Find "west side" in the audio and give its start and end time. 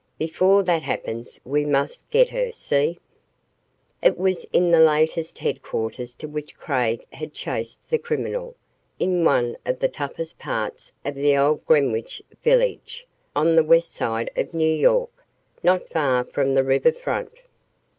13.63-14.31